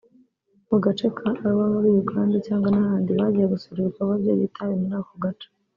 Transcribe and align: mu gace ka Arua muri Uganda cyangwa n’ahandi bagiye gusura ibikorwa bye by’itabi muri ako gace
mu 0.69 0.77
gace 0.85 1.07
ka 1.17 1.27
Arua 1.45 1.65
muri 1.73 1.87
Uganda 2.03 2.37
cyangwa 2.45 2.67
n’ahandi 2.71 3.09
bagiye 3.19 3.45
gusura 3.53 3.77
ibikorwa 3.79 4.13
bye 4.21 4.33
by’itabi 4.37 4.73
muri 4.81 4.95
ako 5.01 5.15
gace 5.25 5.47